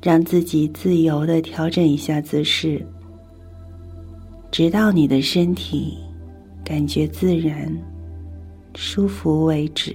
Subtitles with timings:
[0.00, 2.86] 让自己自由的调整一下姿势，
[4.50, 5.98] 直到你的身体
[6.64, 7.76] 感觉自然、
[8.74, 9.94] 舒服为止。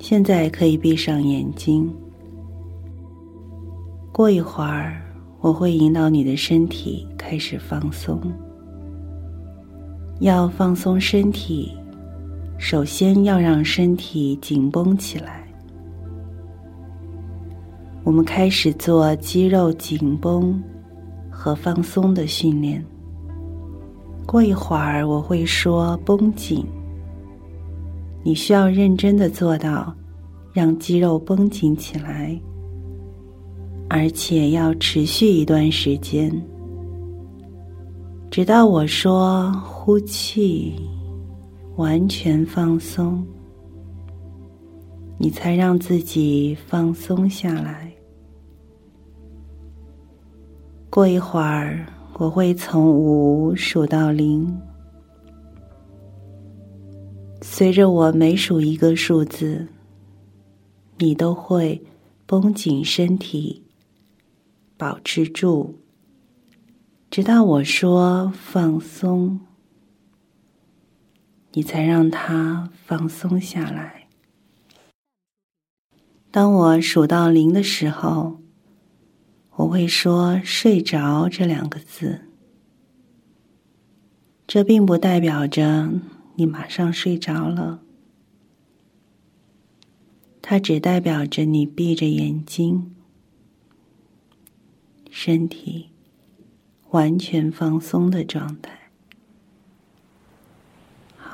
[0.00, 1.88] 现在可以闭上眼睛。
[4.12, 5.00] 过一会儿，
[5.40, 8.20] 我会引导你的身体开始放松。
[10.20, 11.72] 要放松身体。
[12.62, 15.44] 首先要让身体紧绷起来。
[18.04, 20.62] 我们开始做肌肉紧绷
[21.28, 22.82] 和放松的训练。
[24.24, 26.64] 过一会儿我会说绷紧，
[28.22, 29.92] 你需要认真的做到
[30.52, 32.40] 让肌肉绷紧起来，
[33.90, 36.32] 而且要持续一段时间，
[38.30, 40.72] 直到我说呼气。
[41.76, 43.26] 完全放松，
[45.18, 47.90] 你才让自己放松下来。
[50.90, 51.86] 过一会儿，
[52.18, 54.54] 我会从五数到零，
[57.40, 59.66] 随着我每数一个数字，
[60.98, 61.82] 你都会
[62.26, 63.62] 绷紧身体，
[64.76, 65.74] 保持住，
[67.10, 69.40] 直到我说放松。
[71.52, 74.08] 你才让它放松下来。
[76.30, 78.40] 当我数到零的时候，
[79.56, 82.22] 我会说“睡着”这两个字。
[84.46, 85.90] 这并不代表着
[86.34, 87.82] 你马上睡着了，
[90.40, 92.94] 它只代表着你闭着眼睛，
[95.10, 95.90] 身体
[96.90, 98.81] 完全放松的状态。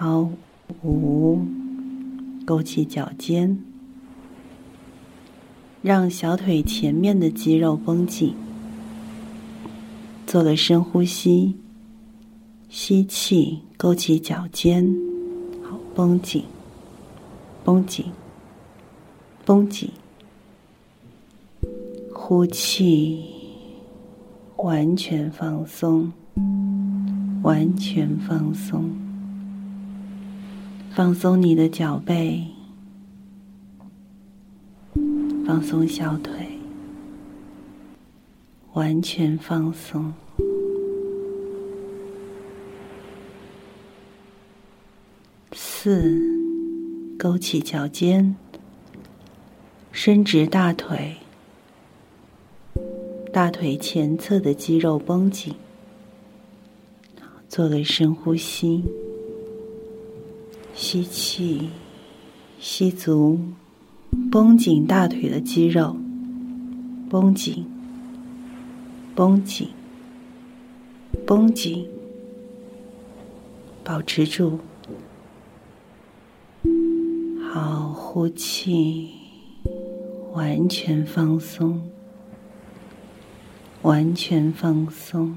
[0.00, 0.30] 好，
[0.84, 1.40] 五，
[2.46, 3.58] 勾起脚尖，
[5.82, 8.32] 让小腿前面的肌肉绷紧。
[10.24, 11.56] 做个深呼吸，
[12.68, 14.86] 吸气，勾起脚尖，
[15.64, 16.44] 好，绷紧，
[17.64, 18.04] 绷紧，
[19.44, 19.90] 绷紧。
[22.14, 23.24] 呼气，
[24.58, 26.12] 完全放松，
[27.42, 29.07] 完全放松。
[30.98, 32.44] 放松你的脚背，
[35.46, 36.58] 放松小腿，
[38.72, 40.12] 完全放松。
[45.52, 46.20] 四，
[47.16, 48.34] 勾起脚尖，
[49.92, 51.18] 伸直大腿，
[53.32, 55.54] 大腿前侧的肌肉绷紧。
[57.48, 58.82] 做个深呼吸。
[60.80, 61.70] 吸气，
[62.60, 63.36] 吸足，
[64.30, 65.96] 绷紧大腿的肌肉，
[67.10, 67.66] 绷紧，
[69.12, 69.66] 绷紧，
[71.26, 71.84] 绷紧，
[73.82, 74.60] 保持住。
[77.52, 79.08] 好，呼气，
[80.32, 81.82] 完全放松，
[83.82, 85.34] 完全放松，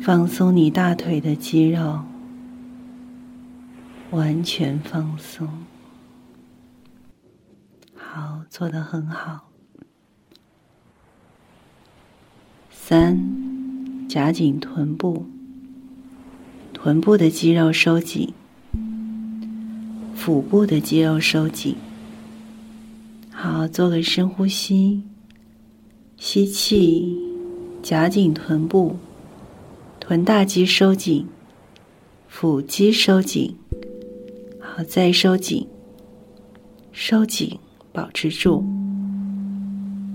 [0.00, 1.98] 放松你大腿的肌肉。
[4.12, 5.48] 完全放松，
[7.96, 9.48] 好，做的很好。
[12.70, 15.24] 三，夹紧臀部，
[16.74, 18.34] 臀部的肌肉收紧，
[20.14, 21.74] 腹部的肌肉收紧。
[23.30, 25.02] 好，做个深呼吸，
[26.18, 27.18] 吸气，
[27.82, 28.98] 夹紧臀部，
[29.98, 31.26] 臀大肌收紧，
[32.28, 33.56] 腹肌收紧。
[34.74, 35.68] 好，再收紧，
[36.92, 37.58] 收紧，
[37.92, 38.64] 保持住，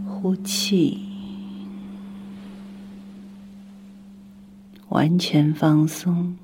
[0.07, 0.97] 呼气，
[4.89, 6.35] 完全放松，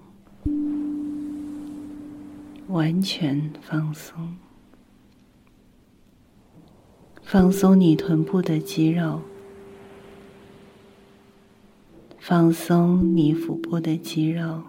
[2.67, 4.35] 完全放松，
[7.23, 9.19] 放松你臀部的肌肉，
[12.19, 14.61] 放松你腹部的肌肉。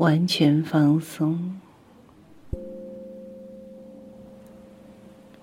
[0.00, 1.60] 完全放松，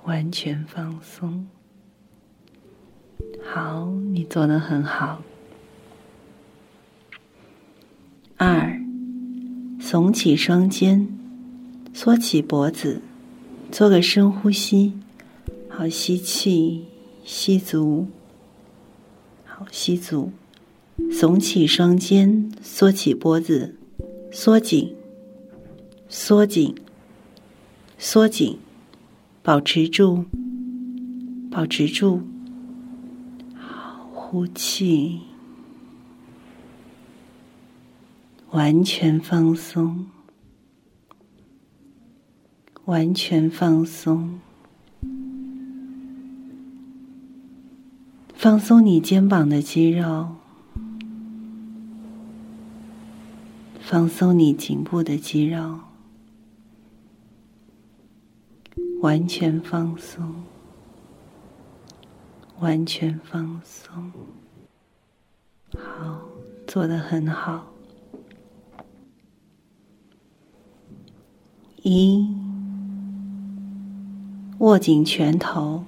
[0.04, 1.48] 完全放松。
[3.46, 5.22] 好，你做的很好。
[8.38, 8.82] 二，
[9.80, 11.08] 耸起双肩，
[11.94, 13.00] 缩起脖子，
[13.72, 14.94] 做个深呼吸。
[15.70, 16.88] 好，吸气，
[17.24, 18.08] 吸足。
[19.46, 20.32] 好，吸足，
[21.12, 23.76] 耸起双肩，缩起脖子。
[24.40, 24.96] 缩紧，
[26.08, 26.76] 缩紧，
[27.98, 28.60] 缩紧，
[29.42, 30.26] 保持住，
[31.50, 32.22] 保持住。
[34.14, 35.22] 呼气，
[38.52, 40.06] 完全放松，
[42.86, 44.40] 完全放松。
[48.36, 50.36] 放松你肩膀的肌肉，
[53.90, 55.80] 放松你颈部的肌肉，
[59.00, 60.44] 完全放松，
[62.60, 64.12] 完全放松。
[65.74, 66.20] 好，
[66.68, 67.72] 做的很好。
[71.84, 72.28] 一，
[74.58, 75.86] 握紧拳头，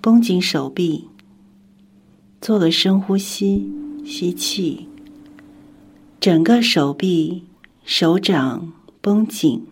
[0.00, 1.08] 绷紧手臂。
[2.40, 3.68] 做个深呼吸，
[4.04, 4.88] 吸气，
[6.26, 7.44] 整个手臂、
[7.84, 9.64] 手掌绷紧，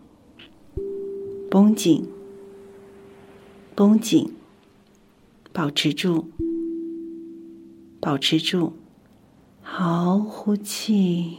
[1.51, 2.09] 绷紧，
[3.75, 4.33] 绷紧，
[5.53, 6.29] 保持住，
[7.99, 8.73] 保持住。
[9.63, 11.39] 好，呼气，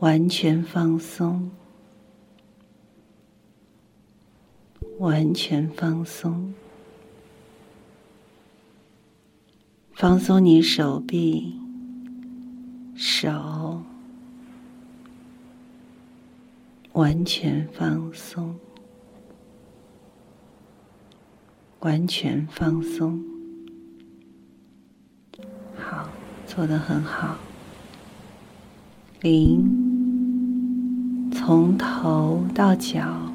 [0.00, 1.50] 完全放松，
[4.98, 6.52] 完全放松。
[9.94, 11.61] 放松你手臂、
[12.94, 13.82] 手，
[16.92, 18.54] 完全放松，
[21.80, 23.22] 完全放松。
[25.76, 26.08] 好，
[26.46, 27.36] 做的很好。
[29.20, 33.32] 零，从头到脚，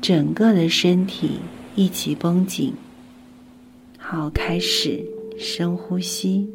[0.00, 1.40] 整个的身体
[1.74, 2.74] 一起绷紧。
[3.98, 5.04] 好，开始。
[5.36, 6.48] 深呼吸，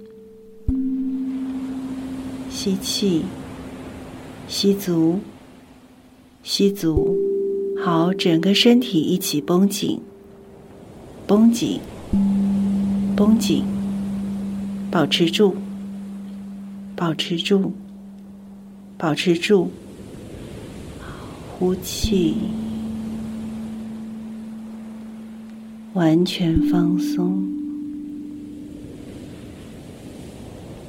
[2.61, 3.23] 吸气，
[4.50, 5.21] 吸足，
[6.44, 7.15] 吸足，
[7.81, 10.01] 好，整个身体一起绷紧，
[11.25, 11.79] 绷紧，
[13.15, 13.63] 绷紧，
[14.91, 15.56] 保持住，
[16.97, 17.71] 保持住，
[18.97, 19.71] 保持住，
[21.57, 22.35] 呼气，
[25.94, 27.41] 完全放松。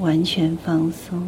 [0.00, 1.22] 完全放松，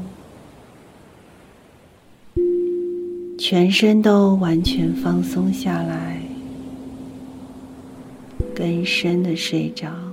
[3.44, 6.22] 全身都完全放松下来，
[8.54, 10.11] 更深的睡着。